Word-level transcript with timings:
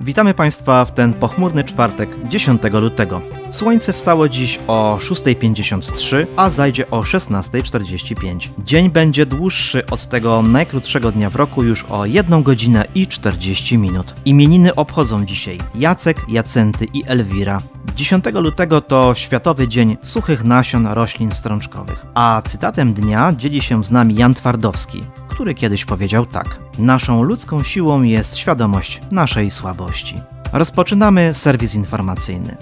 Witamy 0.00 0.34
Państwa 0.34 0.84
w 0.84 0.92
ten 0.92 1.14
pochmurny 1.14 1.64
czwartek 1.64 2.28
10 2.28 2.62
lutego. 2.72 3.37
Słońce 3.50 3.92
wstało 3.92 4.28
dziś 4.28 4.58
o 4.66 4.98
6.53, 5.00 6.26
a 6.36 6.50
zajdzie 6.50 6.90
o 6.90 7.00
16.45. 7.00 8.48
Dzień 8.64 8.90
będzie 8.90 9.26
dłuższy 9.26 9.86
od 9.86 10.08
tego 10.08 10.42
najkrótszego 10.42 11.12
dnia 11.12 11.30
w 11.30 11.36
roku 11.36 11.62
już 11.62 11.84
o 11.84 12.06
1 12.06 12.42
godzinę 12.42 12.84
i 12.94 13.06
40 13.06 13.78
minut. 13.78 14.14
Imieniny 14.24 14.74
obchodzą 14.74 15.24
dzisiaj 15.24 15.58
Jacek, 15.74 16.16
Jacenty 16.28 16.86
i 16.94 17.02
Elwira. 17.06 17.62
10 17.96 18.24
lutego 18.34 18.80
to 18.80 19.14
Światowy 19.14 19.68
Dzień 19.68 19.96
Suchych 20.02 20.44
Nasion 20.44 20.86
Roślin 20.86 21.32
Strączkowych, 21.32 22.06
a 22.14 22.42
cytatem 22.46 22.94
dnia 22.94 23.32
dzieli 23.36 23.60
się 23.60 23.84
z 23.84 23.90
nami 23.90 24.14
Jan 24.14 24.34
Twardowski, 24.34 25.02
który 25.28 25.54
kiedyś 25.54 25.84
powiedział 25.84 26.26
tak: 26.26 26.58
Naszą 26.78 27.22
ludzką 27.22 27.62
siłą 27.62 28.02
jest 28.02 28.36
świadomość 28.36 29.00
naszej 29.10 29.50
słabości. 29.50 30.14
Rozpoczynamy 30.52 31.34
serwis 31.34 31.74
informacyjny. 31.74 32.56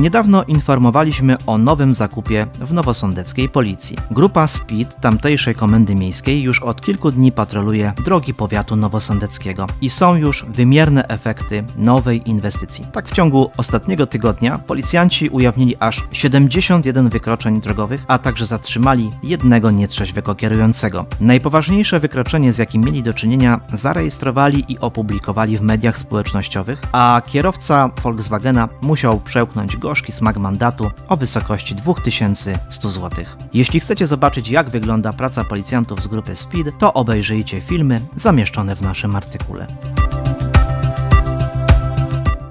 Niedawno 0.00 0.44
informowaliśmy 0.44 1.36
o 1.46 1.58
nowym 1.58 1.94
zakupie 1.94 2.46
w 2.60 2.72
nowosądeckiej 2.72 3.48
policji. 3.48 3.96
Grupa 4.10 4.46
SPID 4.46 4.96
tamtejszej 5.00 5.54
komendy 5.54 5.94
miejskiej 5.94 6.42
już 6.42 6.62
od 6.62 6.82
kilku 6.82 7.12
dni 7.12 7.32
patroluje 7.32 7.92
drogi 8.04 8.34
powiatu 8.34 8.76
nowosądeckiego 8.76 9.66
i 9.80 9.90
są 9.90 10.14
już 10.14 10.44
wymierne 10.44 11.08
efekty 11.08 11.64
nowej 11.76 12.30
inwestycji. 12.30 12.86
Tak 12.92 13.08
w 13.08 13.12
ciągu 13.12 13.50
ostatniego 13.56 14.06
tygodnia 14.06 14.58
policjanci 14.58 15.28
ujawnili 15.28 15.76
aż 15.80 16.02
71 16.12 17.08
wykroczeń 17.08 17.60
drogowych, 17.60 18.04
a 18.08 18.18
także 18.18 18.46
zatrzymali 18.46 19.10
jednego 19.22 19.70
nietrzeźwego 19.70 20.34
kierującego. 20.34 21.06
Najpoważniejsze 21.20 22.00
wykroczenie, 22.00 22.52
z 22.52 22.58
jakim 22.58 22.84
mieli 22.84 23.02
do 23.02 23.14
czynienia, 23.14 23.60
zarejestrowali 23.72 24.64
i 24.68 24.78
opublikowali 24.78 25.56
w 25.56 25.62
mediach 25.62 25.98
społecznościowych, 25.98 26.82
a 26.92 27.22
kierowca 27.26 27.90
Volkswagena 28.02 28.68
musiał 28.82 29.20
przełknąć 29.20 29.76
go 29.76 29.89
gorzki 29.90 30.12
smak 30.12 30.36
mandatu 30.36 30.90
o 31.08 31.16
wysokości 31.16 31.74
2100 31.74 32.90
zł. 32.90 33.24
Jeśli 33.54 33.80
chcecie 33.80 34.06
zobaczyć 34.06 34.48
jak 34.48 34.70
wygląda 34.70 35.12
praca 35.12 35.44
policjantów 35.44 36.02
z 36.02 36.06
grupy 36.06 36.36
Speed, 36.36 36.72
to 36.78 36.92
obejrzyjcie 36.92 37.60
filmy 37.60 38.00
zamieszczone 38.16 38.76
w 38.76 38.82
naszym 38.82 39.16
artykule. 39.16 39.66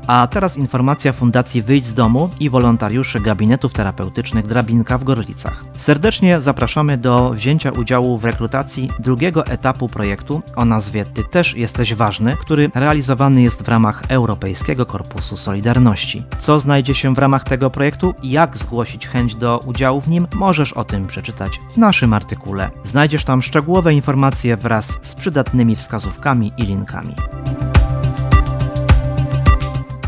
A 0.09 0.27
teraz 0.27 0.57
informacja 0.57 1.13
Fundacji 1.13 1.61
Wyjdź 1.61 1.85
z 1.85 1.93
Domu 1.93 2.29
i 2.39 2.49
wolontariuszy 2.49 3.19
gabinetów 3.19 3.73
terapeutycznych 3.73 4.47
Drabinka 4.47 4.97
w 4.97 5.03
Gorlicach. 5.03 5.65
Serdecznie 5.77 6.41
zapraszamy 6.41 6.97
do 6.97 7.29
wzięcia 7.29 7.71
udziału 7.71 8.17
w 8.17 8.25
rekrutacji 8.25 8.89
drugiego 8.99 9.45
etapu 9.45 9.89
projektu 9.89 10.41
o 10.55 10.65
nazwie 10.65 11.05
Ty 11.05 11.23
też 11.23 11.55
jesteś 11.55 11.93
ważny, 11.93 12.37
który 12.41 12.71
realizowany 12.75 13.41
jest 13.41 13.63
w 13.63 13.67
ramach 13.67 14.03
Europejskiego 14.07 14.85
Korpusu 14.85 15.37
Solidarności. 15.37 16.23
Co 16.39 16.59
znajdzie 16.59 16.95
się 16.95 17.15
w 17.15 17.17
ramach 17.17 17.43
tego 17.43 17.69
projektu 17.69 18.13
i 18.23 18.31
jak 18.31 18.57
zgłosić 18.57 19.07
chęć 19.07 19.35
do 19.35 19.59
udziału 19.65 20.01
w 20.01 20.07
nim, 20.07 20.27
możesz 20.33 20.73
o 20.73 20.83
tym 20.83 21.07
przeczytać 21.07 21.59
w 21.73 21.77
naszym 21.77 22.13
artykule. 22.13 22.69
Znajdziesz 22.83 23.23
tam 23.23 23.41
szczegółowe 23.41 23.93
informacje 23.93 24.57
wraz 24.57 24.97
z 25.01 25.15
przydatnymi 25.15 25.75
wskazówkami 25.75 26.51
i 26.57 26.63
linkami. 26.63 27.15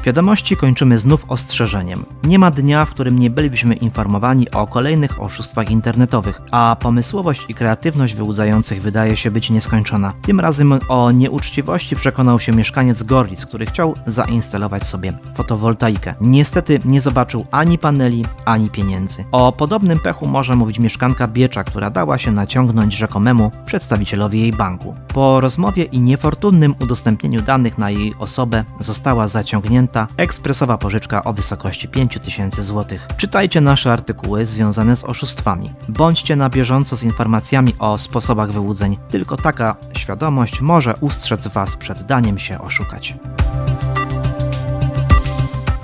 Wiadomości 0.03 0.57
kończymy 0.57 0.99
znów 0.99 1.25
ostrzeżeniem. 1.27 2.05
Nie 2.23 2.39
ma 2.39 2.51
dnia, 2.51 2.85
w 2.85 2.89
którym 2.89 3.19
nie 3.19 3.29
bylibyśmy 3.29 3.75
informowani 3.75 4.51
o 4.51 4.67
kolejnych 4.67 5.21
oszustwach 5.21 5.71
internetowych, 5.71 6.41
a 6.51 6.77
pomysłowość 6.79 7.45
i 7.49 7.55
kreatywność 7.55 8.15
wyłudzających 8.15 8.81
wydaje 8.81 9.17
się 9.17 9.31
być 9.31 9.49
nieskończona. 9.49 10.13
Tym 10.21 10.39
razem 10.39 10.79
o 10.89 11.11
nieuczciwości 11.11 11.95
przekonał 11.95 12.39
się 12.39 12.51
mieszkaniec 12.51 13.03
Gorlic, 13.03 13.45
który 13.45 13.65
chciał 13.65 13.95
zainstalować 14.07 14.87
sobie 14.87 15.13
fotowoltaikę. 15.33 16.13
Niestety 16.21 16.79
nie 16.85 17.01
zobaczył 17.01 17.45
ani 17.51 17.77
paneli, 17.77 18.25
ani 18.45 18.69
pieniędzy. 18.69 19.23
O 19.31 19.51
podobnym 19.51 19.99
pechu 19.99 20.27
może 20.27 20.55
mówić 20.55 20.79
mieszkanka 20.79 21.27
Biecza, 21.27 21.63
która 21.63 21.89
dała 21.89 22.17
się 22.17 22.31
naciągnąć 22.31 22.93
rzekomemu 22.93 23.51
przedstawicielowi 23.65 24.39
jej 24.39 24.53
banku. 24.53 24.95
Po 25.07 25.41
rozmowie 25.41 25.83
i 25.83 25.99
niefortunnym 25.99 26.75
udostępnieniu 26.79 27.41
danych 27.41 27.77
na 27.77 27.89
jej 27.89 28.13
osobę 28.19 28.63
została 28.79 29.27
zaciągnięta 29.27 29.90
ekspresowa 30.17 30.77
pożyczka 30.77 31.23
o 31.23 31.33
wysokości 31.33 31.87
5000 31.87 32.63
zł. 32.63 32.97
Czytajcie 33.17 33.61
nasze 33.61 33.93
artykuły 33.93 34.45
związane 34.45 34.95
z 34.95 35.03
oszustwami. 35.03 35.69
Bądźcie 35.89 36.35
na 36.35 36.49
bieżąco 36.49 36.97
z 36.97 37.03
informacjami 37.03 37.75
o 37.79 37.97
sposobach 37.97 38.51
wyłudzeń. 38.51 38.97
Tylko 39.09 39.37
taka 39.37 39.75
świadomość 39.97 40.61
może 40.61 40.95
ustrzec 41.01 41.47
Was 41.47 41.75
przed 41.75 42.03
daniem 42.03 42.39
się 42.39 42.59
oszukać. 42.59 43.13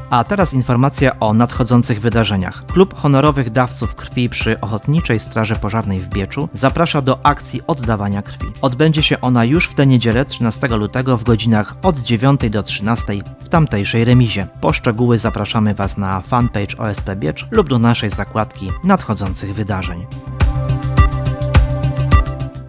A 0.09 0.23
teraz 0.23 0.53
informacja 0.53 1.19
o 1.19 1.33
nadchodzących 1.33 2.01
wydarzeniach. 2.01 2.65
Klub 2.65 2.99
honorowych 2.99 3.49
dawców 3.49 3.95
krwi 3.95 4.29
przy 4.29 4.61
Ochotniczej 4.61 5.19
Straży 5.19 5.55
Pożarnej 5.55 5.99
w 5.99 6.09
Bieczu 6.09 6.49
zaprasza 6.53 7.01
do 7.01 7.19
akcji 7.23 7.61
oddawania 7.67 8.21
krwi. 8.21 8.45
Odbędzie 8.61 9.03
się 9.03 9.21
ona 9.21 9.45
już 9.45 9.67
w 9.67 9.73
tę 9.73 9.87
niedzielę 9.87 10.25
13 10.25 10.67
lutego 10.67 11.17
w 11.17 11.23
godzinach 11.23 11.75
od 11.83 11.97
9 11.97 12.49
do 12.49 12.63
13 12.63 13.13
w 13.41 13.49
tamtejszej 13.49 14.05
remizie. 14.05 14.47
Po 14.61 14.73
szczegóły 14.73 15.17
zapraszamy 15.17 15.73
Was 15.73 15.97
na 15.97 16.21
fanpage 16.21 16.77
OSP 16.77 17.15
Biecz 17.15 17.45
lub 17.51 17.69
do 17.69 17.79
naszej 17.79 18.09
zakładki 18.09 18.69
nadchodzących 18.83 19.55
wydarzeń. 19.55 20.05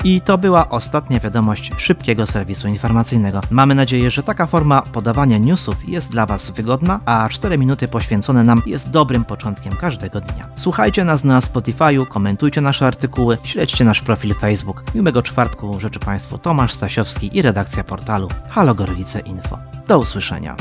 I 0.04 0.20
to 0.20 0.38
była 0.38 0.68
ostatnia 0.68 1.20
wiadomość 1.20 1.72
szybkiego 1.76 2.26
serwisu 2.26 2.68
informacyjnego. 2.68 3.40
Mamy 3.50 3.74
nadzieję, 3.74 4.10
że 4.10 4.22
taka 4.22 4.46
forma 4.46 4.82
podawania 4.82 5.38
newsów 5.38 5.88
jest 5.88 6.10
dla 6.10 6.26
Was 6.26 6.50
wygodna, 6.50 7.00
a 7.04 7.28
4 7.28 7.58
minuty 7.58 7.88
poświęcone 7.88 8.44
nam 8.44 8.62
jest 8.66 8.90
dobrym 8.90 9.24
początkiem 9.24 9.76
każdego 9.76 10.20
dnia. 10.20 10.48
Słuchajcie 10.54 11.04
nas 11.04 11.24
na 11.24 11.40
Spotify'u, 11.40 12.06
komentujcie 12.06 12.60
nasze 12.60 12.86
artykuły, 12.86 13.38
śledźcie 13.44 13.84
nasz 13.84 14.02
profil 14.02 14.34
Facebook. 14.34 14.94
Miłego 14.94 15.22
czwartku 15.22 15.80
życzę 15.80 16.00
Państwu 16.00 16.38
Tomasz 16.38 16.72
Stasiowski 16.72 17.36
i 17.36 17.42
redakcja 17.42 17.84
portalu 17.84 18.28
Halo 18.48 18.74
Gorlice 18.74 19.20
Info. 19.20 19.58
Do 19.88 19.98
usłyszenia. 19.98 20.56